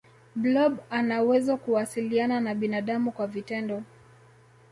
blob 0.35 0.77
anawezo 0.89 1.57
kuwasiliana 1.57 2.39
na 2.39 2.55
binadamu 2.55 3.11
kwa 3.11 3.27
vitendo 3.27 3.83